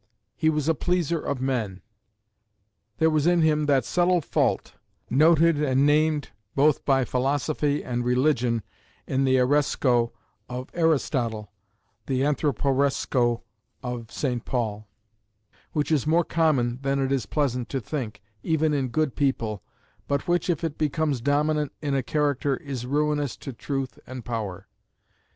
[0.35, 1.83] He was a pleaser of men.
[2.97, 4.73] There was in him that subtle fault,
[5.11, 8.63] noted and named both by philosophy and religion
[9.05, 10.09] in the [Greek: areskos]
[10.49, 11.51] of Aristotle,
[12.07, 13.41] the [Greek: anthrôpareskos]
[13.83, 14.43] of St.
[14.43, 14.87] Paul,
[15.73, 19.61] which is more common than it is pleasant to think, even in good people,
[20.07, 24.67] but which if it becomes dominant in a character is ruinous to truth and power.